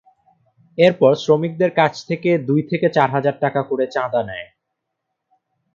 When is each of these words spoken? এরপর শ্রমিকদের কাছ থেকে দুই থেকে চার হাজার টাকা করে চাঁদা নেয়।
এরপর 0.77 1.11
শ্রমিকদের 1.15 1.71
কাছ 1.79 1.93
থেকে 2.09 2.29
দুই 2.47 2.61
থেকে 2.69 2.87
চার 2.89 3.09
হাজার 3.15 3.35
টাকা 3.43 3.61
করে 3.69 3.85
চাঁদা 3.95 4.21
নেয়। 4.29 4.47